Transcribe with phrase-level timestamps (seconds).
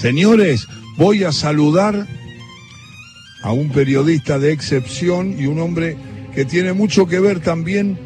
[0.00, 2.06] Señores, voy a saludar
[3.42, 5.94] a un periodista de excepción y un hombre
[6.34, 7.98] que tiene mucho que ver también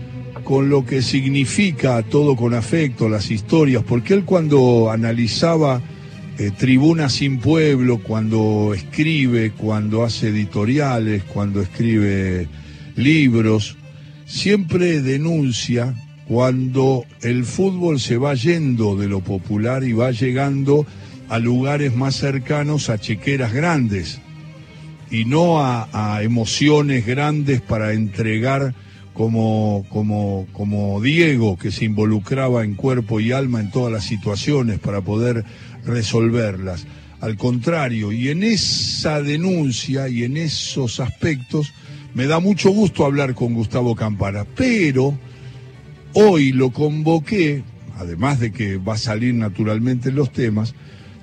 [0.43, 5.83] con lo que significa todo con afecto, las historias, porque él cuando analizaba
[6.37, 12.49] eh, Tribuna sin Pueblo, cuando escribe, cuando hace editoriales, cuando escribe
[12.97, 13.77] libros,
[14.27, 15.95] siempre denuncia
[16.27, 20.87] cuando el fútbol se va yendo de lo popular y va llegando
[21.29, 24.21] a lugares más cercanos a chequeras grandes
[25.11, 28.75] y no a, emociones grandes para entregar
[29.13, 34.81] como, como, como Diego, que se involucraba en cuerpo y alma en todas las situaciones
[34.81, 35.45] para poder
[35.85, 36.87] resolverlas.
[37.21, 41.73] Al contrario, y en esa denuncia y en esos aspectos,
[42.13, 45.17] me da mucho gusto hablar con Gustavo Campana, pero
[46.13, 47.63] hoy lo convoqué,
[47.97, 50.75] además de que va a salir naturalmente en los temas,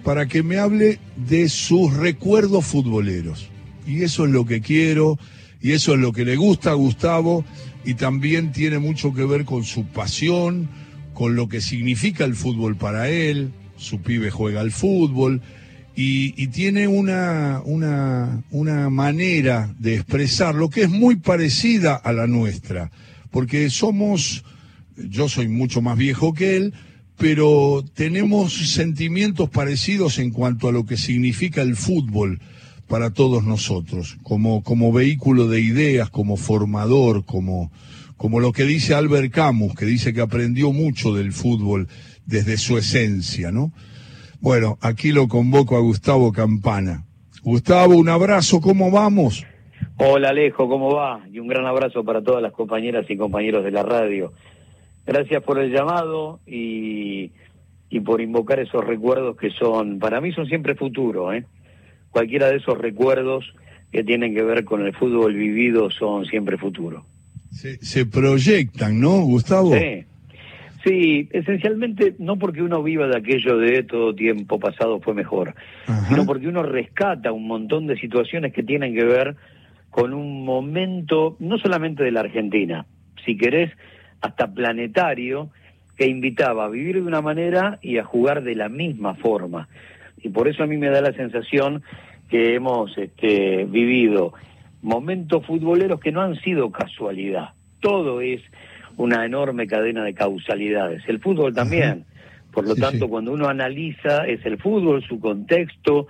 [0.04, 3.50] para que me hable de sus recuerdos futboleros.
[3.86, 5.20] Y eso es lo que quiero,
[5.62, 7.46] y eso es lo que le gusta a Gustavo,
[7.86, 10.70] y también tiene mucho que ver con su pasión,
[11.14, 15.42] con lo que significa el fútbol para él, su pibe juega al fútbol,
[15.94, 22.92] y, tiene una, una, una manera de expresarlo que es muy parecida a la nuestra,
[23.30, 24.44] porque somos,
[24.96, 26.74] yo soy mucho más viejo que él,
[27.22, 32.40] pero tenemos sentimientos parecidos en cuanto a lo que significa el fútbol
[32.90, 37.72] para todos nosotros, como, como vehículo de ideas, como formador, como,
[38.18, 41.88] como lo que dice Albert Camus, que dice que aprendió mucho del fútbol
[42.26, 43.72] desde su esencia, ¿no?
[44.40, 47.06] Bueno, aquí lo convoco a Gustavo Campana.
[47.44, 49.46] Gustavo, un abrazo, ¿cómo vamos?
[49.98, 51.22] Hola Alejo, ¿cómo va?
[51.32, 54.34] Y un gran abrazo para todas las compañeras y compañeros de la radio.
[55.06, 57.32] Gracias por el llamado y,
[58.06, 61.46] por invocar esos recuerdos que son, para mí son siempre futuro, ¿eh?
[62.10, 63.54] Cualquiera de esos recuerdos
[63.92, 67.06] que tienen que ver con el fútbol vivido son siempre futuro.
[67.52, 69.74] Se, proyectan, ¿no, Gustavo?
[69.76, 70.06] Sí.
[70.84, 75.54] Sí, esencialmente no porque uno viva de aquello de todo tiempo pasado fue mejor,
[76.10, 79.36] sino porque uno rescata un montón de situaciones que tienen que ver
[79.92, 82.88] con un momento, no solamente de la Argentina,
[83.24, 83.72] si querés,
[84.22, 85.50] hasta planetario,
[85.98, 89.68] que invitaba a vivir de una manera y a jugar de la misma forma.
[90.22, 91.84] Y por eso a mí me da la sensación
[92.30, 94.34] que hemos este, vivido
[94.82, 97.50] momentos futboleros que no han sido casualidad.
[97.82, 98.42] Todo es
[98.98, 101.04] una enorme cadena de causalidades.
[101.08, 102.06] El fútbol también.
[102.52, 106.08] Por lo tanto, cuando uno analiza, es el fútbol, su contexto,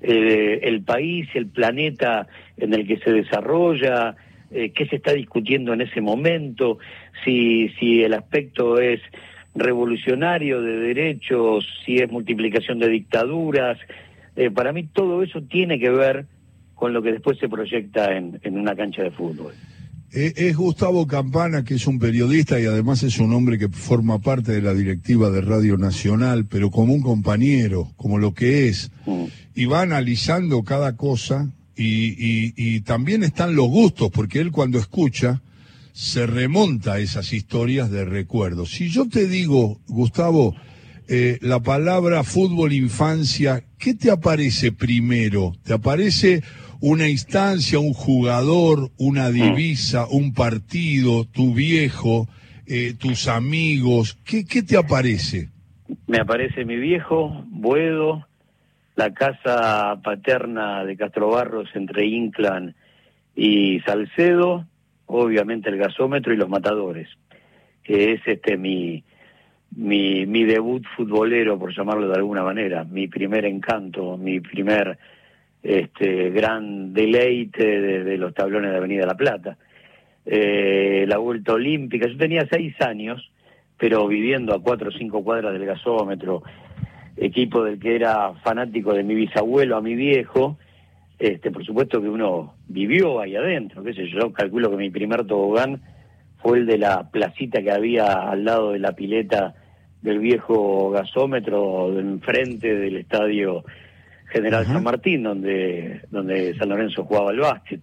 [0.00, 2.26] eh, el país, el planeta
[2.56, 4.16] en el que se desarrolla,
[4.54, 6.78] eh, qué se está discutiendo en ese momento,
[7.24, 9.00] si, si el aspecto es
[9.54, 13.78] revolucionario de derechos, si es multiplicación de dictaduras.
[14.36, 16.26] Eh, para mí todo eso tiene que ver
[16.74, 19.52] con lo que después se proyecta en, en una cancha de fútbol.
[20.12, 24.20] Eh, es Gustavo Campana, que es un periodista y además es un hombre que forma
[24.20, 28.92] parte de la directiva de Radio Nacional, pero como un compañero, como lo que es,
[29.06, 29.24] mm.
[29.56, 35.42] y va analizando cada cosa y, también están los gustos, porque él cuando escucha
[35.92, 38.70] se remonta a esas historias de recuerdos.
[38.70, 40.54] Si yo te digo, Gustavo,
[41.08, 45.52] eh, la palabra fútbol infancia, ¿qué te aparece primero?
[45.62, 46.42] ¿Te aparece
[46.80, 52.28] una instancia, un jugador, una divisa, un partido, tu viejo,
[52.66, 54.18] eh, tus amigos?
[54.24, 55.50] ¿Qué, ¿Qué te aparece?
[56.06, 58.26] Me aparece mi viejo, Buedo,
[58.96, 62.74] la casa paterna de Castro Barros entre Inclán
[63.34, 64.66] y Salcedo,
[65.06, 67.08] obviamente el gasómetro y los matadores,
[67.82, 69.02] que es este mi,
[69.76, 74.98] mi, mi debut futbolero, por llamarlo de alguna manera, mi primer encanto, mi primer
[75.64, 79.56] este gran deleite de, los tablones de Avenida La Plata.
[80.26, 83.32] Eh, la vuelta olímpica, yo tenía seis años,
[83.78, 86.42] pero viviendo a cuatro o cinco cuadras del gasómetro,
[87.16, 90.58] equipo del que era fanático de mi bisabuelo a mi viejo,
[91.18, 95.24] este, por supuesto que uno vivió ahí adentro, qué sé yo, calculo que mi primer
[95.26, 95.80] tobogán
[96.42, 99.54] fue el de la placita que había al lado de la pileta
[100.02, 103.64] del viejo gasómetro enfrente del estadio
[104.26, 107.80] General San Martín, donde, donde San Lorenzo jugaba el básquet.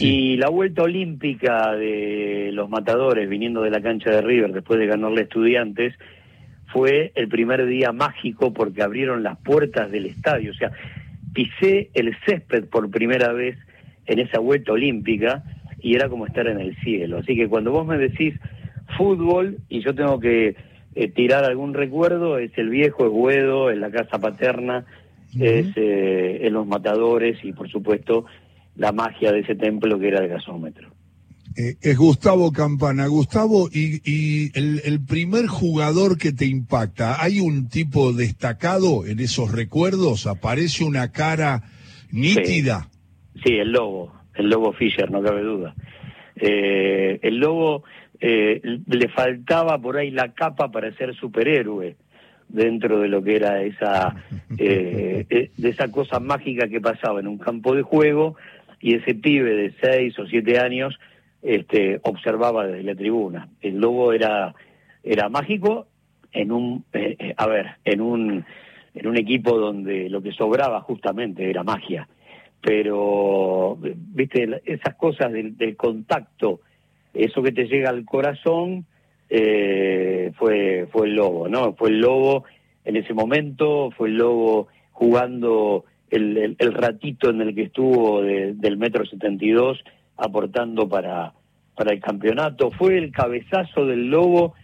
[0.00, 4.86] Y la vuelta olímpica de los matadores viniendo de la cancha de River después de
[4.86, 5.94] ganarle estudiantes,
[6.72, 10.50] fue el primer día mágico porque abrieron las puertas del estadio.
[10.50, 10.72] O sea,
[11.32, 13.56] pisé el césped por primera vez
[14.06, 15.42] en esa vuelta olímpica
[15.80, 17.18] y era como estar en el cielo.
[17.18, 18.34] Así que cuando vos me decís
[18.96, 20.56] fútbol y yo tengo que
[20.94, 24.86] eh, tirar algún recuerdo, es el viejo Guedo en la casa paterna,
[25.38, 28.24] es eh, en los matadores y por supuesto
[28.76, 30.90] la magia de ese templo que era el gasómetro.
[31.56, 33.06] Eh, es Gustavo Campana.
[33.06, 40.26] Gustavo, y, el, primer jugador que te impacta, ¿hay un tipo destacado en esos recuerdos?
[40.26, 41.62] ¿Aparece una cara
[42.12, 42.88] nítida?
[43.42, 45.74] Sí, el lobo, el lobo Fischer, no cabe duda.
[46.36, 47.84] Eh, el lobo
[48.20, 51.96] eh, le faltaba por ahí la capa para ser superhéroe
[52.48, 54.14] dentro de lo que era esa
[54.50, 58.36] de esa cosa mágica que pasaba en un campo de juego
[58.80, 60.98] y ese pibe de seis o siete años
[61.46, 63.48] este, observaba desde la tribuna.
[63.60, 64.52] El lobo era,
[65.04, 65.86] era mágico
[66.32, 68.44] en un, eh, a ver, en un,
[68.94, 72.08] en un equipo donde lo que sobraba justamente era magia.
[72.60, 76.62] Pero, viste, esas cosas del, contacto,
[77.14, 78.84] eso que te llega al corazón,
[79.30, 81.74] eh, fue, fue el lobo, ¿no?
[81.74, 82.44] Fue el lobo
[82.84, 88.76] en ese momento, fue el lobo jugando el, el, ratito en el que estuvo del
[88.78, 89.78] metro setenta y dos
[90.16, 91.32] aportando para,
[91.76, 92.70] para el campeonato.
[92.70, 94.54] Fue el cabezazo del Lobo.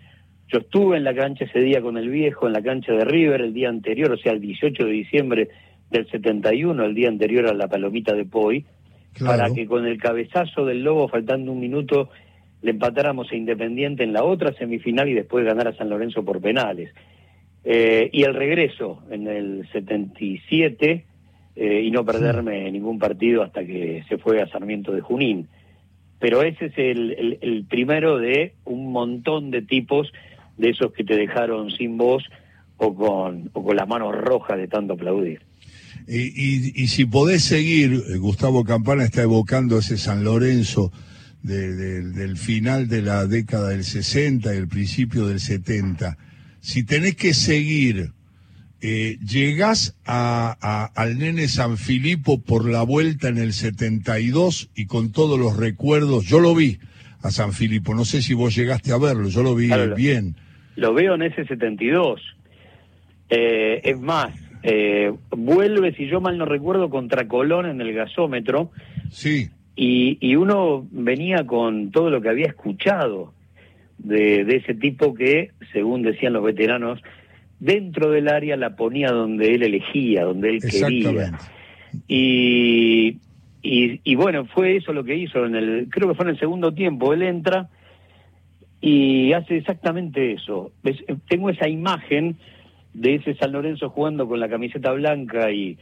[0.48, 3.40] Yo estuve en la cancha ese día con el viejo, en la cancha de River,
[3.40, 5.48] el día anterior, o sea, el 18 de diciembre
[5.90, 8.64] del 71, el día anterior a la palomita de Poi,
[9.20, 12.08] para que con el cabezazo del Lobo, faltando un minuto,
[12.62, 16.40] le empatáramos a Independiente en la otra semifinal y después ganar a San Lorenzo por
[16.40, 16.94] penales.
[17.64, 21.04] Eh, y el regreso en el 77
[21.54, 25.48] eh, y no perderme ningún partido hasta que se fue a Sarmiento de Junín.
[26.18, 30.12] Pero ese es el, primero de un montón de tipos
[30.56, 32.24] de esos que te dejaron sin voz
[32.76, 35.40] o con, o con las manos rojas de tanto aplaudir.
[36.06, 40.90] Y, y, si podés seguir, eh, Gustavo Campana está evocando ese San Lorenzo
[41.42, 46.16] del final de la década del 60 y el principio del 70.
[46.60, 48.12] Si tenés que seguir
[48.84, 55.12] eh, llegás a, al nene San Filipo por la vuelta en el 72 y con
[55.12, 56.78] todos los recuerdos, yo lo vi
[57.22, 60.34] a San Filipo, no sé si vos llegaste a verlo, yo lo vi bien.
[60.74, 62.20] Lo, veo en ese 72.
[63.30, 64.34] Eh, es más,
[64.64, 68.72] eh, vuelve, si yo mal no recuerdo, contra Colón en el gasómetro.
[69.12, 69.48] Sí.
[69.76, 73.32] Y, y uno venía con todo lo que había escuchado
[73.98, 77.00] de, de ese tipo que, según decían los veteranos,
[77.62, 81.38] dentro del área la ponía donde él elegía, donde él quería.
[82.08, 83.20] Y,
[83.62, 86.74] y, bueno, fue eso lo que hizo en el, creo que fue en el segundo
[86.74, 87.68] tiempo, él entra
[88.80, 90.72] y hace exactamente eso.
[91.28, 92.36] Tengo esa imagen
[92.94, 95.78] de ese San Lorenzo jugando con la camiseta blanca y,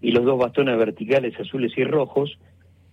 [0.00, 2.38] y los dos bastones verticales azules y rojos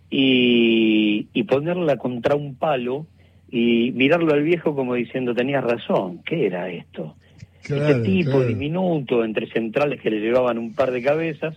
[0.09, 3.05] y, y ponerla contra un palo
[3.51, 7.15] y mirarlo al viejo como diciendo, tenías razón, ¿qué era esto?
[7.63, 11.55] Ese tipo diminuto, entre centrales que le llevaban un par de cabezas,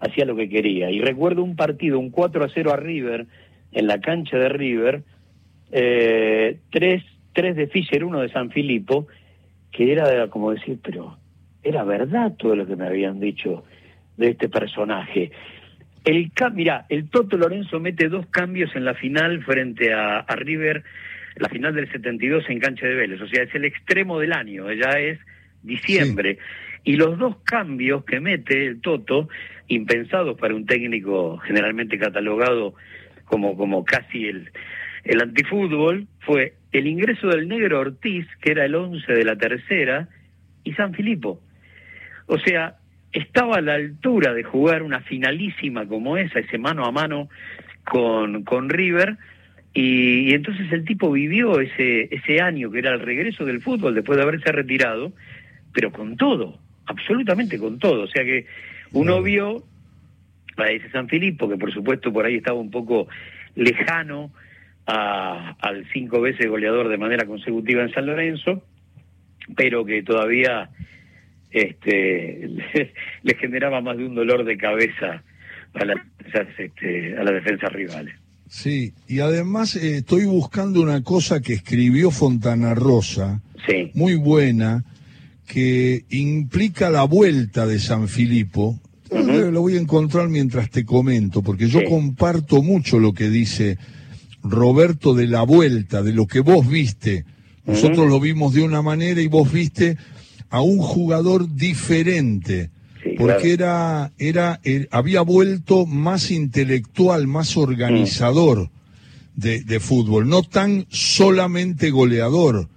[0.00, 0.90] hacía lo que quería.
[0.90, 3.26] Y recuerdo un partido, un 4 a 0 a River,
[3.72, 5.02] en la cancha de River,
[5.72, 9.06] eh, tres, tres de Fischer, uno de San Filipo,
[9.72, 11.18] que era como decir, pero
[11.62, 13.64] era verdad todo lo que me habían dicho
[14.16, 15.32] de este personaje.
[16.04, 20.84] El mira, el Toto Lorenzo mete dos cambios en la final frente a, a River
[21.36, 24.72] la final del 72 en cancha de Vélez, o sea, es el extremo del año,
[24.72, 25.18] ya es
[25.62, 26.38] diciembre.
[26.84, 29.28] Y los dos cambios que mete el Toto,
[29.68, 32.74] impensados para un técnico generalmente catalogado
[33.24, 34.50] como, como casi el,
[35.04, 40.08] el antifútbol, fue el ingreso del negro Ortiz, que era el 11 de la tercera,
[40.62, 41.40] y San Filipo.
[42.26, 42.76] O sea,
[43.12, 47.28] estaba a la altura de jugar una finalísima como esa, ese mano a mano
[47.84, 49.16] con, con River,
[49.74, 54.16] y, entonces el tipo vivió ese, ese año que era el regreso del fútbol después
[54.16, 55.12] de haberse retirado,
[55.72, 58.02] pero con todo, absolutamente con todo.
[58.02, 58.46] O sea que
[58.92, 59.64] uno vio
[60.56, 63.08] a ese San Filipo, que por supuesto por ahí estaba un poco
[63.56, 64.32] lejano
[64.86, 68.62] a, al cinco veces goleador de manera consecutiva en San Lorenzo,
[69.56, 70.70] pero que todavía
[71.50, 72.48] este,
[73.22, 75.22] le, generaba más de un dolor de cabeza
[75.74, 75.94] a, la,
[76.58, 78.14] este, a las defensas rivales.
[78.54, 83.42] Sí, y además eh, estoy buscando una cosa que escribió Fontana Rosa,
[83.94, 84.84] muy buena,
[85.44, 88.78] que implica la vuelta de San Filipo.
[89.10, 93.76] Lo voy a encontrar mientras te comento, porque yo comparto mucho lo que dice
[94.44, 97.24] Roberto de la vuelta, de lo que vos viste.
[97.66, 99.96] Nosotros lo vimos de una manera y vos viste
[100.48, 102.70] a un jugador diferente
[103.18, 108.70] porque era, era, eh, había vuelto más intelectual, más organizador
[109.36, 112.68] de, fútbol, no tan solamente goleador.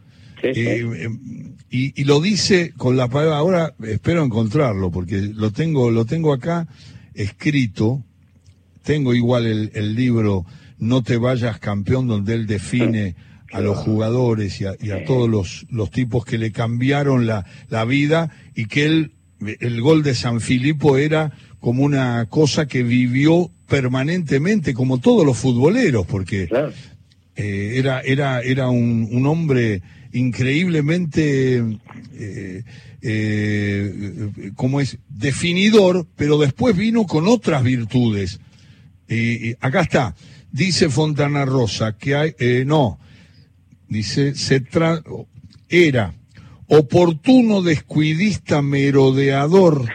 [0.44, 6.06] Eh, em, y, lo dice con la palabra, ahora espero encontrarlo, porque lo tengo, lo
[6.06, 6.68] tengo acá
[7.14, 8.04] escrito,
[8.84, 10.46] tengo igual el, libro
[10.80, 13.16] No te vayas campeón, donde él define
[13.52, 18.32] a los jugadores y a, todos los, los, tipos que le cambiaron la, la vida
[18.56, 24.74] y que él, el gol de San Filipo era como una cosa que vivió permanentemente,
[24.74, 26.50] como todos los futboleros, porque
[27.36, 29.82] eh, era, era, era un, un hombre
[30.14, 31.64] increíblemente,
[32.14, 32.64] eh,
[33.02, 38.40] eh, como es, definidor, pero después vino con otras virtudes.
[39.10, 40.16] Y acá está,
[40.52, 43.00] dice Fontana Rosa que hay, eh, no,
[43.88, 45.02] dice, se tra
[45.70, 46.14] era
[46.68, 49.90] oportuno descuidista merodeador,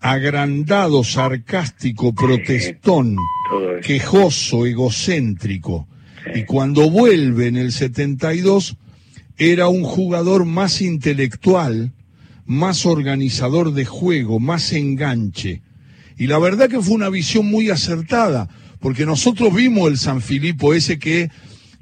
[0.00, 3.16] agrandado, sarcástico, protestón,
[3.82, 5.88] quejoso, egocéntrico.
[6.34, 8.76] Y cuando vuelve en el 72,
[9.36, 11.92] era un jugador más intelectual,
[12.46, 15.62] más organizador de juego, más enganche.
[16.18, 18.48] Y la verdad que fue una visión muy acertada,
[18.80, 21.30] porque nosotros vimos el San Filipo ese que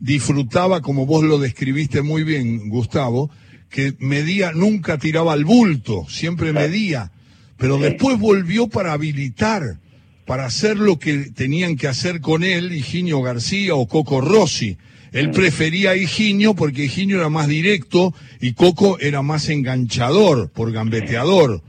[0.01, 3.31] disfrutaba, como vos lo describiste muy bien, Gustavo,
[3.71, 7.13] que medía, nunca tiraba al bulto, siempre medía,
[7.57, 9.79] pero después volvió para habilitar,
[10.27, 14.77] para hacer lo que tenían que hacer con él Higinio García o Coco Rossi.
[15.13, 20.71] Él prefería a Higinio porque Higinio era más directo y Coco era más enganchador, por
[20.71, 21.63] gambeteador.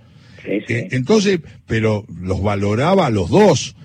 [0.46, 3.75] Eh, entonces, pero los valoraba a los dos.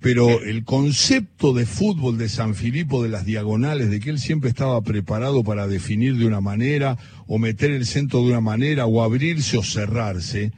[0.00, 4.48] Pero el concepto de fútbol de San Filipo de las diagonales, de que él siempre
[4.48, 9.02] estaba preparado para definir de una manera, o meter el centro de una manera, o
[9.02, 10.52] abrirse o cerrarse,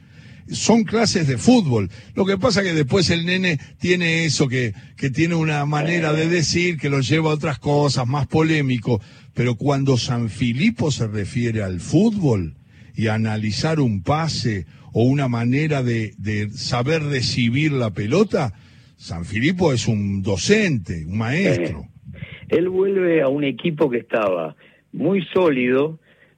[0.51, 1.89] son clases de fútbol.
[2.13, 6.27] Lo que pasa que después el nene tiene eso, que, que tiene una manera de
[6.27, 9.01] decir que lo lleva a otras cosas, más polémico.
[9.33, 12.57] Pero cuando San Filipo se refiere al fútbol
[12.95, 18.53] y a analizar un pase o una manera de, de saber recibir la pelota,
[19.01, 21.87] San Filipo es un docente, un maestro.
[22.49, 24.55] Él vuelve a un equipo que estaba
[24.93, 25.97] muy sólido,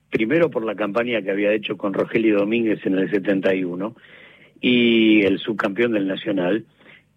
[0.10, 3.94] primero por la campaña que había hecho con Rogelio Domínguez en el 71
[4.62, 6.66] y el subcampeón del Nacional.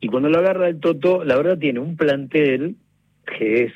[0.01, 2.75] Y cuando lo agarra el Toto, la verdad tiene un plantel
[3.25, 3.73] que es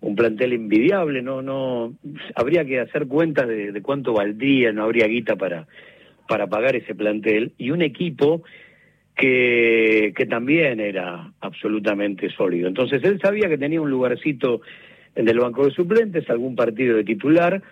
[0.00, 1.94] un plantel envidiable, no, no,
[2.34, 5.68] habría que hacer cuentas de, cuánto valdría, no habría guita para,
[6.26, 8.42] para pagar ese plantel, y un equipo
[9.22, 12.66] que, también era absolutamente sólido.
[12.66, 14.62] Entonces él sabía que tenía un lugarcito
[15.14, 17.62] en el banco de suplentes, algún partido de titular,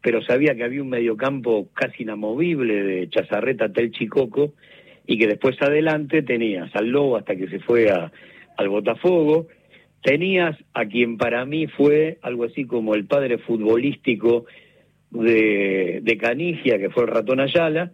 [0.00, 4.54] pero sabía que había un mediocampo casi inamovible de Chazarreta, Tel Chicoco,
[5.04, 9.48] y que después adelante tenías al Lobo hasta que se fue al Botafogo,
[10.02, 14.44] tenías a quien para mí fue algo así como el padre futbolístico
[15.10, 17.90] de, de Canigia, que fue el ratón Ayala,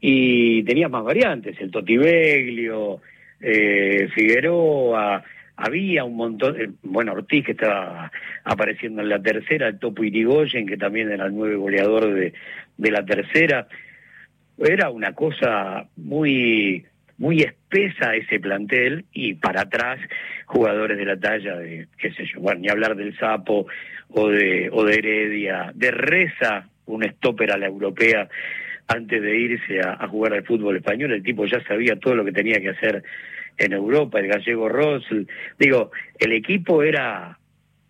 [0.00, 3.00] y tenías más variantes, el Totibeglio,
[3.40, 5.22] eh, Figueroa,
[5.56, 8.10] había un montón, eh, bueno, Ortiz que estaba
[8.44, 12.34] apareciendo en la tercera, el Topo Irigoyen, que también era el nueve goleador de,
[12.76, 13.66] de la tercera.
[14.58, 16.84] Era una cosa muy,
[17.18, 19.98] muy espesa ese plantel y para atrás
[20.46, 23.66] jugadores de la talla de, qué sé yo, bueno, ni hablar del Sapo
[24.08, 28.28] o de, o de Heredia, de Reza, un stopper a la europea
[28.88, 32.32] antes de irse a, jugar al fútbol español, el tipo ya sabía todo lo que
[32.32, 33.02] tenía que hacer
[33.58, 35.06] en Europa, el gallego Ross,
[35.58, 37.38] digo, el equipo era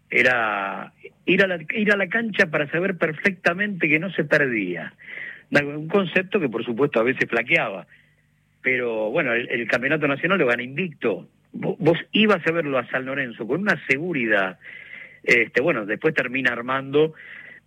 [0.09, 0.93] era
[1.25, 4.95] ir a la, ir a la cancha para saber perfectamente que no se perdía.
[5.50, 7.87] Un concepto que por supuesto a veces flaqueaba.
[8.62, 11.29] Pero bueno, el, campeonato nacional lo gana invicto.
[11.53, 14.59] Vos, ibas a verlo a San Lorenzo con una seguridad.
[15.23, 17.15] Este, bueno, después termina armando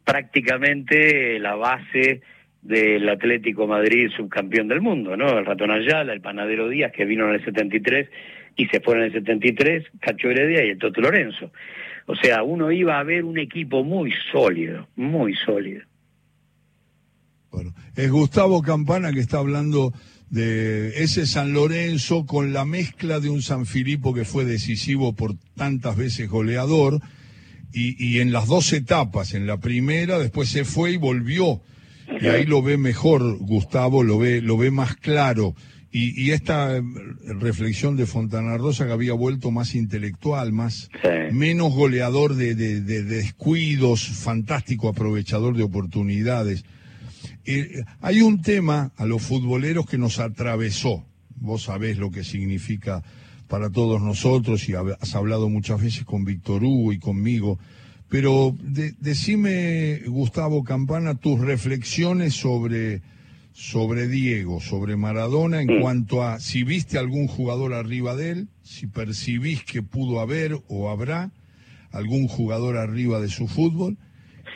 [0.04, 2.22] prácticamente la base
[2.62, 5.38] del Atlético Madrid subcampeón del mundo, ¿no?
[5.38, 8.10] El Ratón Ayala, el Panadero Díaz, que vino en el 73
[8.56, 11.52] y se fueron en el 73, Cacho Heredia y el Toto Lorenzo.
[12.06, 15.84] O sea, uno iba a ver un equipo muy sólido, muy sólido.
[17.52, 19.94] Bueno, es Gustavo Campana que está hablando
[20.30, 25.36] de ese San Lorenzo con la mezcla de un San Filipo que fue decisivo por
[25.56, 27.00] tantas veces goleador
[27.72, 31.62] y, y en las dos etapas, en la primera, después se fue y volvió
[32.22, 35.56] y ahí lo ve mejor Gustavo, lo ve, lo ve más claro.
[35.92, 36.84] Y, y esta eh,
[37.40, 40.90] reflexión de Fontana Rosa que había vuelto más intelectual, más
[41.32, 46.64] menos goleador de, de, descuidos, fantástico aprovechador de oportunidades.
[47.46, 51.06] Eh, hay un tema a los futboleros que nos atravesó.
[51.38, 53.02] Vos sabés lo que significa
[53.48, 57.58] para todos nosotros y has hablado muchas veces con Víctor Hugo y conmigo
[58.10, 58.56] Pero
[59.00, 63.02] decime, Gustavo Campana, tus reflexiones sobre,
[63.54, 68.88] sobre Diego, sobre Maradona, en cuanto a si viste algún jugador arriba de él, si
[68.88, 71.32] percibís que pudo haber o habrá
[71.92, 73.98] algún jugador arriba de su fútbol,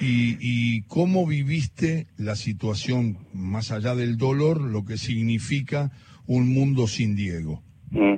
[0.01, 5.91] y, cómo viviste la situación, más allá del dolor, lo que significa
[6.25, 7.62] un mundo sin Diego.
[7.91, 8.15] Mm.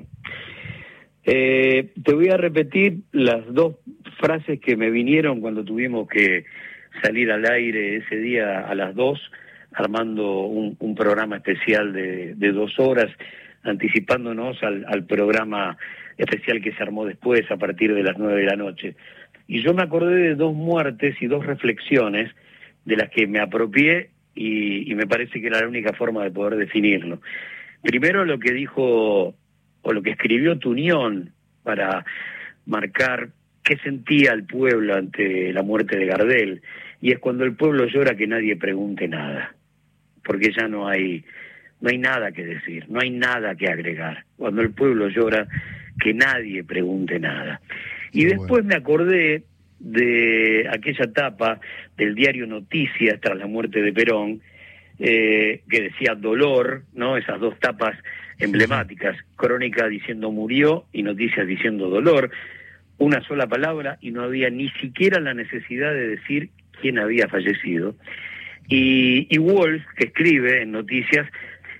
[1.28, 3.78] Eh, te voy a repetir las dos
[4.20, 6.46] frases que me vinieron cuando tuvimos que
[7.02, 9.20] salir al aire ese día a las dos,
[9.74, 13.12] armando un, programa especial de, dos horas,
[13.64, 15.78] anticipándonos al, programa
[16.18, 18.96] especial que se armó después a partir de las nueve de la noche.
[19.48, 22.32] Y yo me acordé de dos muertes y dos reflexiones
[22.86, 26.32] de las que me apropié y, y me parece que era la única forma de
[26.32, 27.20] poder definirlo.
[27.82, 29.36] Primero lo que dijo
[29.86, 31.32] o lo que escribió Tunión
[31.64, 32.04] para
[32.66, 33.30] marcar
[33.64, 36.62] qué sentía el pueblo ante la muerte de Gardel,
[37.02, 39.56] y es cuando el pueblo llora que nadie pregunte nada,
[40.24, 41.24] porque ya no hay,
[41.82, 44.26] no hay nada que decir, no hay nada que agregar.
[44.38, 45.48] Cuando el pueblo llora,
[46.00, 47.62] que nadie pregunte nada.
[48.12, 49.44] Y después me acordé
[49.80, 51.60] de aquella etapa
[51.96, 54.42] del diario Noticias tras la muerte de Perón,
[55.00, 57.18] eh, que decía dolor, ¿no?
[57.18, 57.98] Esas dos tapas
[58.40, 62.32] emblemáticas, crónica diciendo murió y noticias diciendo dolor,
[62.98, 66.50] una sola palabra y no había ni siquiera la necesidad de decir
[66.82, 67.96] quién había fallecido.
[68.68, 71.28] Y, y Wolf, que escribe en noticias,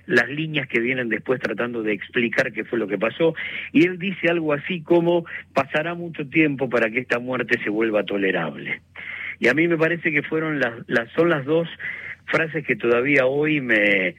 [0.06, 3.34] las líneas que vienen después tratando de explicar qué fue lo que pasó,
[3.72, 8.04] y él dice algo así como pasará mucho tiempo para que esta muerte se vuelva
[8.04, 8.80] tolerable.
[9.38, 11.68] Y a mí me parece que fueron las, las son las dos
[12.26, 14.14] frases que todavía hoy me,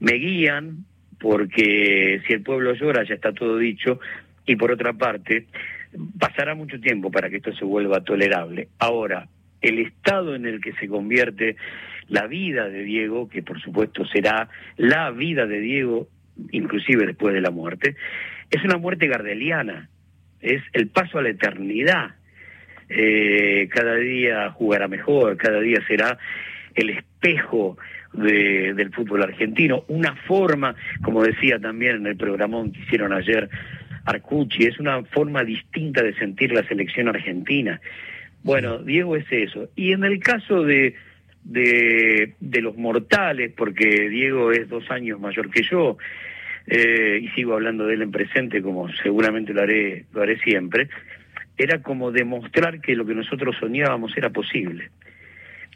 [0.00, 0.84] me guían,
[1.18, 4.00] porque si el pueblo llora ya está todo dicho,
[4.46, 5.46] y por otra parte,
[6.18, 8.68] pasará mucho tiempo para que esto se vuelva tolerable.
[8.78, 9.28] Ahora,
[9.60, 11.56] el estado en el que se convierte
[12.08, 16.08] la vida de Diego, que por supuesto será la vida de Diego,
[16.50, 17.96] inclusive después de la muerte,
[18.50, 19.88] es una muerte gardeliana,
[20.40, 22.14] es el paso a la eternidad.
[22.88, 26.18] Eh, cada día jugará mejor, cada día será
[26.80, 27.76] el espejo
[28.12, 33.48] del fútbol argentino, una forma, como decía también en el programón que hicieron ayer
[34.04, 37.80] Arcucci, es una forma distinta de sentir la selección argentina.
[38.42, 39.68] Bueno, Diego es eso.
[39.76, 40.94] Y en el caso de,
[41.44, 45.98] de, los mortales, porque Diego es dos años mayor que yo,
[46.66, 50.88] eh, y sigo hablando de él en presente como seguramente lo haré, lo haré siempre,
[51.56, 54.90] era como demostrar que lo que nosotros soñábamos era posible.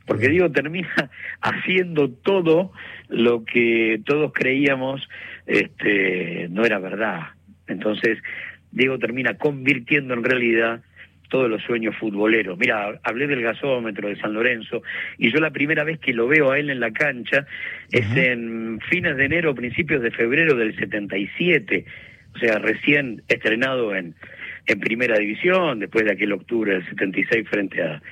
[0.06, 2.72] Porque Diego termina haciendo todo
[3.08, 5.08] lo que todos creíamos
[5.46, 7.20] este, no era verdad.
[7.66, 8.18] Entonces,
[8.70, 10.82] Diego termina convirtiendo en realidad
[11.30, 12.58] todos los sueños futboleros.
[12.58, 14.82] Mira, hablé del gasómetro de San Lorenzo
[15.18, 17.46] y yo la primera vez que lo veo a él en la cancha
[17.90, 21.84] es en fines de enero, principios de febrero del 77,
[22.34, 24.14] o sea, recién estrenado en,
[24.66, 28.02] en primera división, después de aquel octubre del 76 frente a,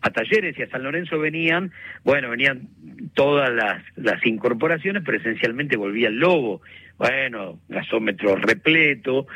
[0.00, 1.72] a Talleres y a San Lorenzo venían,
[2.04, 2.68] bueno, venían
[3.14, 6.62] todas las, las incorporaciones, pero esencialmente volvía el Lobo,
[6.98, 9.26] bueno, gasómetro repleto,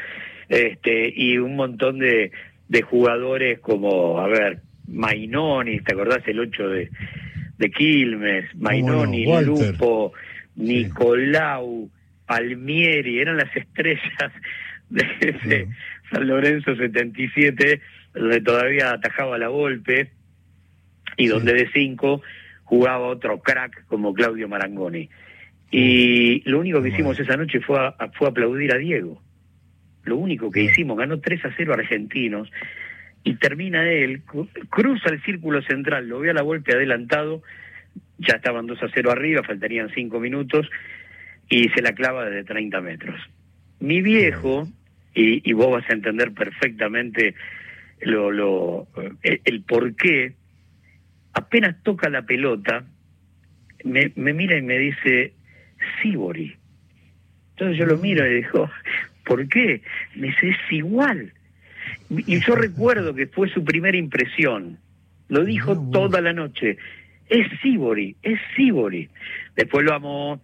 [0.48, 2.32] este, y un montón de,
[2.68, 6.90] de jugadores como, a ver, Mainoni, ¿te acordás el 8 de,
[7.58, 8.54] de Quilmes?
[8.56, 10.12] Mainoni, Lupo,
[10.56, 11.90] Nicolau,
[12.26, 14.32] Palmieri, eran las estrellas
[14.88, 15.68] de ese
[16.10, 17.80] San Lorenzo 77,
[18.14, 20.10] donde todavía atajaba la golpe,
[21.20, 22.22] y donde de cinco
[22.64, 25.10] jugaba otro crack como Claudio Marangoni.
[25.70, 27.78] Y lo único que hicimos esa noche fue,
[28.14, 29.20] fue aplaudir a Diego.
[30.04, 32.50] Lo único que hicimos, ganó 3 a 0 argentinos
[33.22, 34.22] y termina él,
[34.70, 37.42] cruza el círculo central, lo ve a la golpe adelantado,
[38.16, 40.70] ya estaban 2 a 0 arriba, faltarían 5 minutos
[41.50, 43.20] y se la clava desde 30 metros.
[43.78, 44.66] Mi viejo,
[45.14, 47.34] y, y vos vas a entender perfectamente
[48.00, 48.86] lo, lo,
[49.22, 50.39] el, el por qué,
[51.32, 52.84] apenas toca la pelota,
[53.84, 55.34] me, me mira y me dice,
[56.00, 56.56] Sibori.
[57.52, 58.00] Entonces yo lo mm.
[58.00, 58.70] miro y digo,
[59.24, 59.82] ¿por qué?
[60.14, 61.32] Me dice, es igual.
[62.08, 64.78] Y yo recuerdo que fue su primera impresión.
[65.28, 66.76] Lo dijo toda la noche.
[67.28, 69.08] Es Sibori, es Sibori.
[69.54, 70.40] Después lo amó,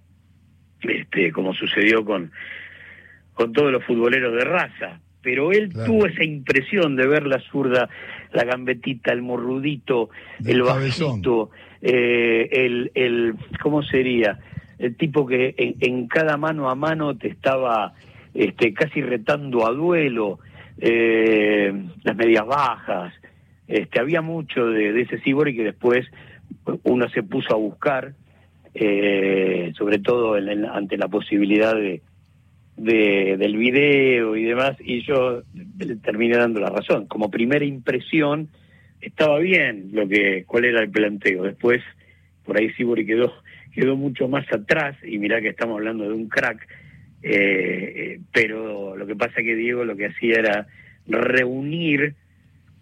[0.83, 2.31] este, como sucedió con,
[3.35, 5.01] con todos los futboleros de raza.
[5.27, 7.89] Pero él tuvo esa impresión de ver la zurda,
[8.33, 10.09] la gambetita, el morrudito,
[10.45, 11.51] el bajito,
[11.83, 14.39] eh, el, el, ¿cómo sería?
[14.79, 17.95] el tipo que en, cada mano a mano te estaba
[18.35, 20.39] este, casi retando a duelo,
[20.79, 21.73] eh,
[22.05, 23.13] las medias bajas,
[23.67, 26.07] este, había mucho de, ese Sibori que después
[26.85, 28.13] uno se puso a buscar,
[28.75, 32.01] eh, sobre todo ante la posibilidad de,
[32.77, 35.43] del video y demás, y yo
[35.79, 37.07] le terminé dando la razón.
[37.07, 38.49] Como primera impresión,
[39.01, 41.45] estaba bien lo que cuál era el planteo.
[41.45, 41.83] Después,
[42.45, 43.33] por ahí Sibori quedó,
[43.73, 46.67] quedó mucho más atrás, y mirá que estamos hablando de un crack,
[47.23, 50.67] eh, pero lo que pasa que Diego lo que hacía era
[51.07, 52.15] reunir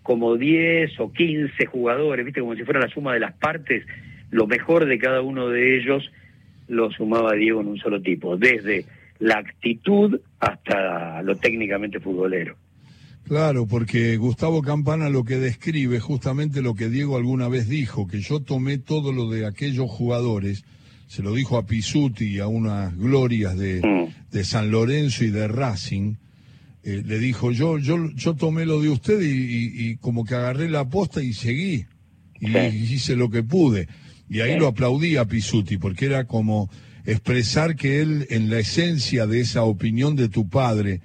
[0.03, 3.87] como 10 o 15 jugadores, viste, como si fuera la suma de las partes,
[4.31, 6.11] lo mejor de cada uno de ellos
[6.69, 8.85] lo sumaba Diego en un solo tipo, desde
[9.19, 12.57] la actitud hasta lo técnicamente futbolero.
[13.25, 18.21] Claro, porque Gustavo Campana lo que describe justamente lo que Diego alguna vez dijo, que
[18.21, 20.65] yo tomé todo lo de aquellos jugadores,
[21.07, 24.31] se lo dijo a Pisuti y a unas glorias de, mm.
[24.31, 26.17] de San Lorenzo y de Racing,
[26.87, 30.87] eh, le dijo, yo, yo, yo tomé lo de usted y, como que agarré la
[30.87, 31.87] posta y seguí,
[32.41, 33.89] y, hice lo que pude.
[34.29, 36.69] Y ahí lo aplaudí a Pisuti, porque era como
[37.05, 41.01] expresar que él, en la esencia de esa opinión de tu padre,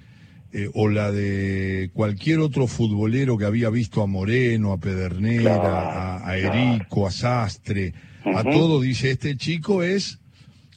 [0.52, 6.36] eh, o la de cualquier otro futbolero que había visto a Moreno, a Pedernera, a,
[6.36, 10.18] Erico, a Sastre, a todo, dice, este chico es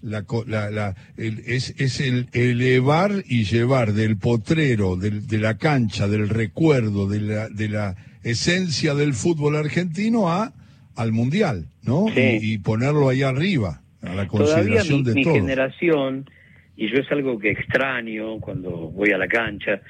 [0.02, 6.30] la, la, es, es el elevar y llevar del potrero, del, de la cancha, del
[6.30, 10.54] recuerdo, de la, de la esencia del fútbol argentino a
[10.96, 12.06] al mundial, ¿no?
[12.16, 16.30] Y, ponerlo ahí arriba, a la consideración de mi generación,
[16.76, 19.82] y yo es algo que extraño cuando voy a la cancha,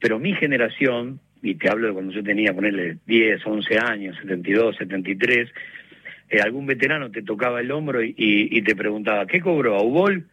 [0.00, 4.76] pero mi generación, y te hablo de cuando yo tenía, ponerle 10, 11 años, 72,
[4.76, 5.48] 73,
[6.30, 9.76] eh, algún veterano te tocaba el hombro y, te preguntaba, ¿qué cobró?
[9.76, 10.28] ¿A Ubol?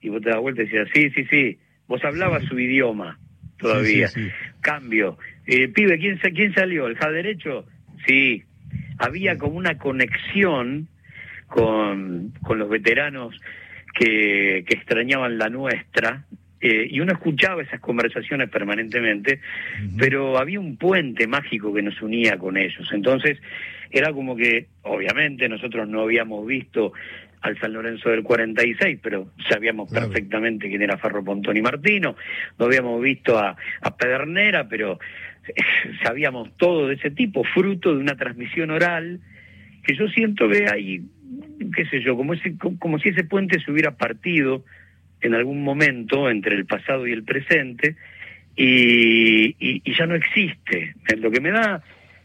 [0.00, 1.58] Y vos te das vuelta y decías, sí, sí, sí.
[1.88, 3.18] Vos hablabas su idioma
[3.58, 4.08] todavía.
[4.60, 5.18] Cambio.
[5.46, 6.86] Eh, pibe, ¿quién, ¿quién salió?
[6.86, 7.66] ¿El ja derecho?
[8.06, 8.44] Sí.
[8.98, 10.88] Había como una conexión
[11.48, 13.34] con, con los veteranos
[13.94, 16.24] que, que extrañaban la nuestra
[16.60, 19.40] eh, y uno escuchaba esas conversaciones permanentemente,
[19.96, 22.88] pero había un puente mágico que nos unía con ellos.
[22.92, 23.38] Entonces,
[23.90, 26.92] era como que, obviamente, nosotros no habíamos visto
[27.42, 32.16] al San Lorenzo del 46, pero sabíamos perfectamente quién era Ferro Pontoni Martino,
[32.58, 34.98] no habíamos visto a, a Pedernera, pero
[35.46, 35.54] eh,
[36.02, 39.20] sabíamos todo de ese tipo, fruto de una transmisión oral,
[39.84, 41.02] que yo siento que hay,
[41.74, 44.64] qué sé yo, como, ese, como si ese puente se hubiera partido
[45.20, 47.96] en algún momento entre el pasado y el presente,
[48.56, 50.94] y, y ya no existe.
[51.16, 51.82] Lo que me da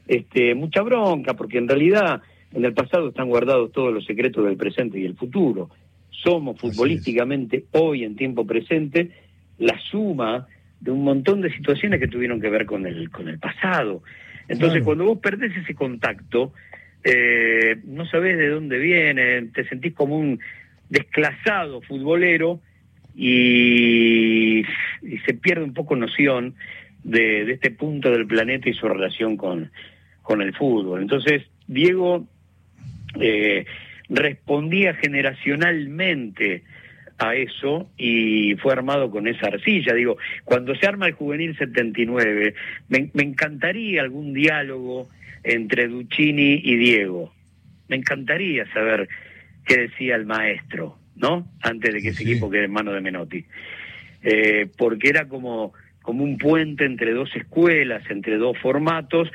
[0.08, 2.22] este, mucha bronca, porque en realidad
[2.54, 5.70] en el pasado están guardados todos los secretos del presente y el futuro.
[6.10, 9.12] Somos futbolísticamente hoy en tiempo presente
[9.58, 10.48] la suma
[10.80, 14.04] de un montón de situaciones que tuvieron que ver con el, con el pasado.
[14.48, 16.54] Entonces, cuando vos perdés ese contacto,
[17.04, 20.40] eh, no sabés de dónde viene, te sentís como un
[20.90, 22.60] desclasado futbolero
[23.16, 24.64] y,
[25.26, 26.56] se pierde un poco noción
[27.04, 29.72] de, este punto del planeta y su relación con,
[30.22, 31.02] con el fútbol.
[31.02, 32.26] Entonces, Diego
[33.20, 33.66] eh,
[34.10, 36.64] respondía generacionalmente
[37.18, 39.94] a eso y fue armado con esa arcilla.
[39.94, 42.56] Digo, cuando se arma el juvenil 79,
[42.90, 45.10] me, me encantaría algún diálogo
[45.44, 47.34] entre Duccini y Diego.
[47.88, 49.08] Me encantaría saber
[49.66, 51.48] qué decía el maestro, ¿no?
[51.62, 53.46] Antes de que ese equipo quede en manos de Menotti.
[54.24, 59.30] Eh, porque era como, como un puente entre dos escuelas, entre dos formatos,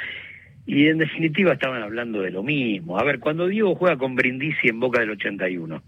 [0.66, 2.98] y en definitiva estaban hablando de lo mismo.
[2.98, 5.82] A ver, cuando Diego juega con Brindisi en Boca del 81,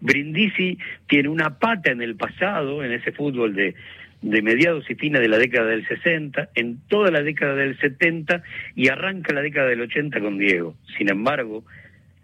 [0.00, 0.76] Brindisi
[1.08, 3.76] tiene una pata en el pasado, en ese fútbol de,
[4.22, 8.42] de mediados y fines de la década del 60, en toda la década del 70
[8.74, 10.74] y arranca la década del 80 con Diego.
[10.96, 11.64] Sin embargo,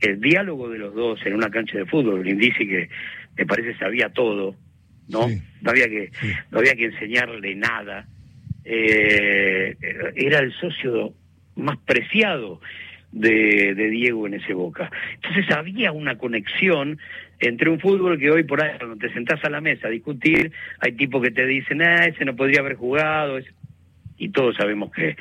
[0.00, 2.88] el diálogo de los dos en una cancha de fútbol, Brindisi que
[3.36, 4.56] me parece sabía todo,
[5.08, 5.28] ¿no?
[5.60, 6.10] no había que
[6.50, 8.06] no había que enseñarle nada.
[8.64, 9.76] Eh,
[10.16, 11.12] era el socio
[11.56, 12.60] más preciado
[13.14, 14.90] de, Diego en ese Boca.
[15.14, 16.98] Entonces había una conexión
[17.38, 20.52] entre un fútbol que hoy por ahí, cuando te sentás a la mesa a discutir,
[20.80, 23.38] hay tipos que te dicen, ah, ese no podría haber jugado,
[24.16, 25.16] y todos sabemos que,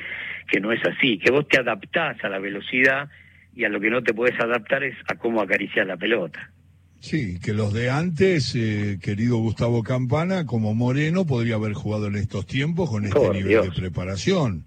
[0.50, 3.08] que no es así, que vos te adaptás a la velocidad
[3.54, 6.50] y a lo que no te puedes adaptar es a cómo acariciar la pelota.
[7.00, 12.16] Sí, que los de antes, eh, querido Gustavo Campana, como Moreno, podría haber jugado en
[12.16, 14.64] estos tiempos con este nivel de preparación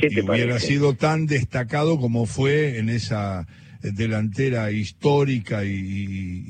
[0.00, 3.46] y hubiera sido tan destacado como fue en esa
[3.82, 6.44] delantera histórica y,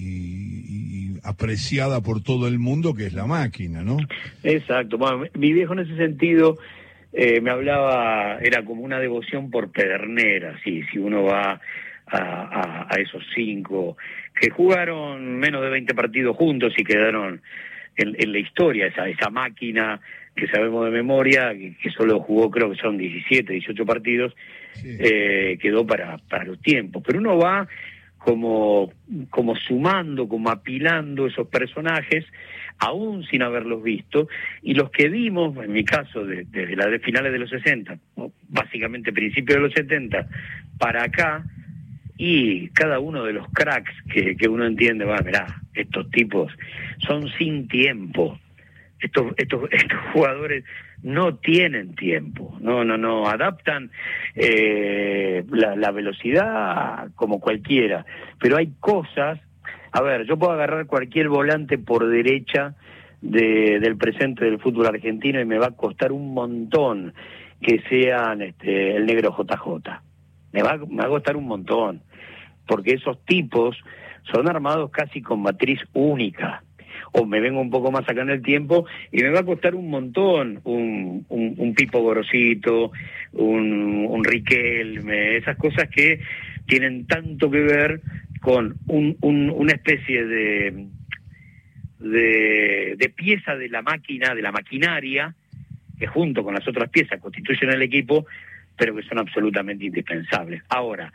[1.25, 3.97] apreciada por todo el mundo que es la máquina, ¿no?
[4.45, 4.97] Exacto.
[4.97, 6.57] Bueno, mi viejo en ese sentido
[7.13, 11.61] eh, me hablaba, era como una devoción por Pedernera, sí, si uno va
[12.07, 13.97] a, esos cinco
[14.41, 17.43] que jugaron menos de 20 partidos juntos y quedaron
[17.97, 20.01] en, la historia, esa, esa máquina
[20.37, 24.37] que sabemos de memoria, que, solo jugó creo que son 17, 18 partidos,
[24.85, 27.03] eh, quedó para, para los tiempos.
[27.05, 27.67] Pero uno va
[28.19, 28.93] como,
[29.31, 32.25] como sumando, como apilando esos personajes,
[32.79, 34.29] aún sin haberlos visto,
[34.63, 37.99] y los que vimos, en mi caso, desde las de finales de los 60,
[38.49, 40.29] básicamente principios de los 70,
[40.79, 41.45] para acá,
[42.19, 46.53] y cada uno de los cracks que, que uno entiende, va, mirá, estos tipos
[47.07, 48.39] son sin tiempo.
[49.01, 50.65] Estos, estos, estos jugadores
[51.03, 53.91] no tienen tiempo, no, no, no, adaptan
[54.35, 58.07] eh, la, velocidad como cualquiera,
[58.41, 59.39] pero hay cosas,
[59.93, 62.75] a ver, yo puedo agarrar cualquier volante por derecha
[63.21, 67.13] de, del presente del fútbol argentino y me va a costar un montón
[67.61, 70.01] que sean este, el negro JJ.
[70.53, 72.03] Me va, me va a costar un montón
[72.67, 73.77] porque esos tipos
[74.33, 76.63] son armados casi con matriz única.
[77.13, 79.75] O me vengo un poco más acá en el tiempo y me va a costar
[79.75, 82.93] un montón un, un, Pipo Gorosito,
[83.33, 86.21] un, un Riquelme, esas cosas que
[86.67, 88.01] tienen tanto que ver
[88.41, 90.87] con un, una especie de,
[91.99, 95.35] de, de pieza de la máquina, de la maquinaria,
[95.99, 98.27] que junto con las otras piezas constituyen el equipo,
[98.77, 100.63] pero que son absolutamente indispensables.
[100.69, 101.13] Ahora,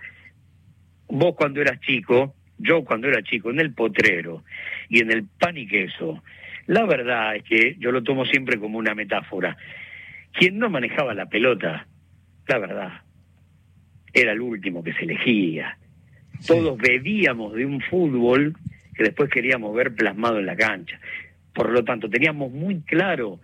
[1.07, 4.43] vos cuando eras chico, yo cuando era chico, en el potrero
[4.89, 6.23] y en el pan y queso,
[6.67, 9.57] la verdad es que yo lo tomo siempre como una metáfora.
[10.31, 11.87] Quien no manejaba la pelota,
[12.47, 13.01] la verdad,
[14.13, 15.77] era el último que se elegía.
[16.47, 18.55] Todos bebíamos de un fútbol
[18.95, 20.99] que después queríamos ver plasmado en la cancha.
[21.53, 23.39] Por lo tanto, teníamos muy claro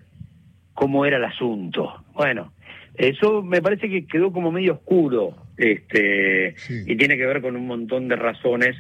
[0.74, 2.06] cómo era el asunto.
[2.14, 2.54] Bueno,
[2.96, 7.68] eso me parece que quedó como medio oscuro, este, y tiene que ver con un
[7.68, 8.76] montón de razones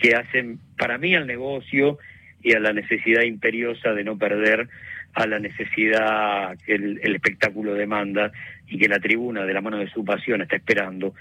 [0.00, 1.98] que hacen, para mí, al negocio
[2.42, 4.68] y a la necesidad imperiosa de no perder,
[5.14, 8.30] a la necesidad que el, espectáculo demanda
[8.68, 11.14] y que la tribuna, de la mano de su pasión, está esperando,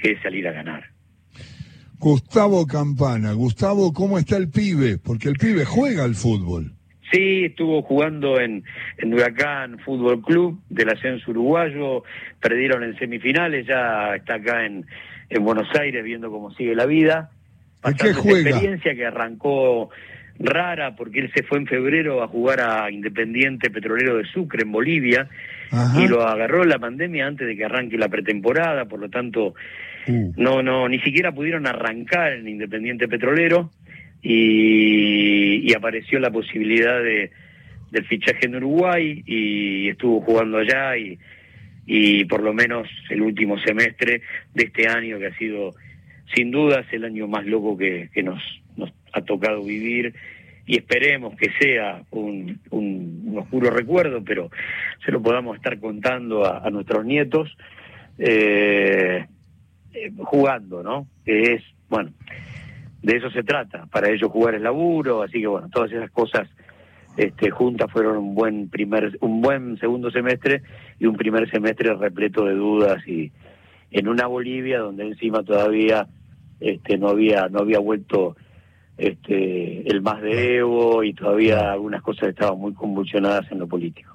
[0.00, 0.84] que es salir a ganar.
[1.98, 4.98] Gustavo Campana, Gustavo, ¿cómo está el pibe?
[4.98, 6.72] Porque el pibe juega al fútbol.
[7.12, 8.64] Sí, estuvo jugando en,
[8.96, 12.04] en Huracán Fútbol Club del ascenso uruguayo,
[12.40, 14.86] perdieron en semifinales, ya está acá en,
[15.28, 17.30] en Buenos Aires viendo cómo sigue la vida.
[17.98, 18.50] Qué juega?
[18.50, 19.90] experiencia que arrancó
[20.38, 24.72] rara porque él se fue en febrero a jugar a Independiente Petrolero de Sucre en
[24.72, 25.28] Bolivia
[25.98, 29.54] y lo agarró la pandemia antes de que arranque la pretemporada, por lo tanto
[30.06, 30.32] uh.
[30.36, 33.70] no no ni siquiera pudieron arrancar en Independiente Petrolero
[34.22, 37.32] y, apareció la posibilidad de,
[37.90, 41.18] del fichaje en Uruguay y estuvo jugando allá y,
[41.86, 44.22] y por lo menos el último semestre
[44.54, 45.74] de este año que ha sido
[46.34, 48.42] sin dudas el año más loco que, que nos,
[48.76, 50.14] nos ha tocado vivir
[50.66, 54.50] y esperemos que sea un, un, oscuro recuerdo, pero
[55.04, 57.56] se lo podamos estar contando a, nuestros nietos
[58.18, 59.26] eh,
[59.92, 61.06] eh, jugando, ¿no?
[61.24, 62.12] Que es, bueno,
[63.02, 66.48] de eso se trata, para ellos jugar el laburo, así que bueno, todas esas cosas
[67.16, 70.62] este, juntas fueron un buen primer, un buen segundo semestre
[70.98, 73.32] y un primer semestre repleto de dudas y
[73.90, 76.06] en una Bolivia donde encima todavía
[76.62, 78.36] este, no había, no había vuelto
[78.96, 84.12] este, el más de Evo y todavía algunas cosas estaban muy convulsionadas en lo político.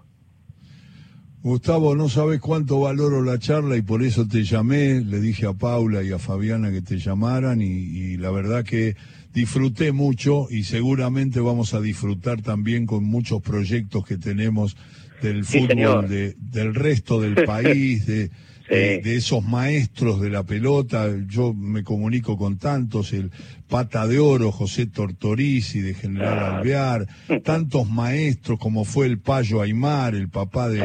[1.44, 5.54] Gustavo, no sabes cuánto valoro la charla y por eso te llamé, le dije a
[5.54, 8.96] Paula y a Fabiana que te llamaran y, la verdad que
[9.34, 14.76] disfruté mucho y seguramente vamos a disfrutar también con muchos proyectos que tenemos
[15.22, 18.30] del fútbol del resto del país, de,
[18.70, 21.08] de, esos maestros de la pelota.
[21.28, 23.32] Yo me comunico con tantos, el
[23.68, 27.08] Pata de Oro, José Tortorici, de General Alvear,
[27.44, 30.80] tantos maestros como fue el Payo Aymar, el papá de,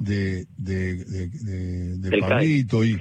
[0.00, 2.84] de, de, Pablito.
[2.84, 2.98] Y,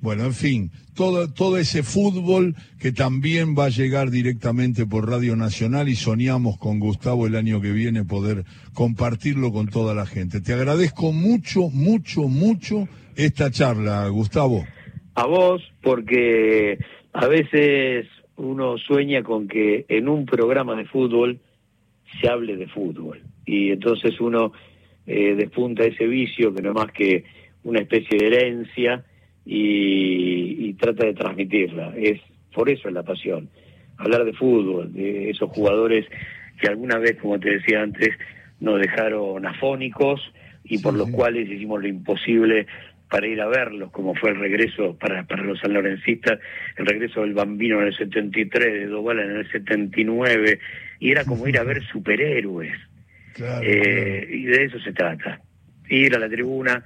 [0.00, 5.34] Bueno, en fin, todo, todo ese fútbol que también va a llegar directamente por Radio
[5.34, 10.40] Nacional y soñamos con Gustavo el año que viene poder compartirlo con toda la gente.
[10.40, 12.88] Te agradezco mucho, mucho, mucho
[13.18, 14.64] esta charla, Gustavo?
[15.14, 16.78] A vos, porque
[17.12, 21.40] a veces uno sueña con que en un programa de fútbol
[22.20, 23.20] se hable de fútbol.
[23.44, 24.52] Y entonces uno
[25.04, 27.24] eh, despunta ese vicio que no es más que
[27.64, 29.04] una especie de herencia
[29.44, 31.94] y, y trata de transmitirla.
[31.96, 32.20] Es
[32.54, 33.48] por eso es la pasión.
[33.96, 36.06] Hablar de fútbol, de esos jugadores
[36.60, 38.10] que alguna vez, como te decía antes,
[38.60, 40.20] nos dejaron afónicos
[40.62, 42.66] y por los cuales hicimos lo imposible
[43.08, 46.38] para ir a verlos, como fue el regreso para, para los sanlorencistas,
[46.76, 50.58] el regreso del Bambino en el 73, de Dovala en el 79,
[51.00, 52.76] y era como ir a ver superhéroes.
[53.62, 55.40] Eh, y de eso se trata.
[55.88, 56.82] Ir a la tribuna,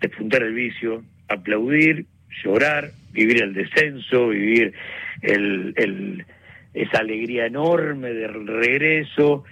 [0.00, 2.06] despuntar el vicio, aplaudir,
[2.44, 4.74] llorar, vivir el descenso, vivir
[5.22, 6.24] el, el,
[6.74, 9.44] esa alegría enorme del regreso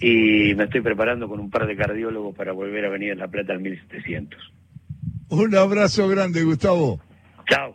[0.00, 3.28] y me estoy preparando con un par de cardiólogos para volver a venir a La
[3.28, 4.57] Plata al 1700.
[5.30, 7.00] Un abrazo grande, Gustavo.
[7.48, 7.74] Chao.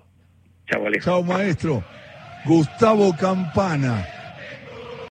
[0.71, 1.03] Chao, Alejo.
[1.03, 1.83] Chao, maestro.
[2.45, 4.05] Gustavo Campana.